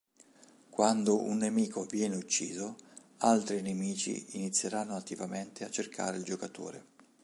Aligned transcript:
Quando 0.71 1.21
un 1.21 1.37
nemico 1.37 1.83
viene 1.85 2.15
ucciso, 2.15 2.75
altri 3.17 3.61
nemici 3.61 4.29
inizieranno 4.35 4.95
attivamente 4.95 5.63
a 5.63 5.69
cercare 5.69 6.17
il 6.17 6.23
giocatore. 6.23 6.85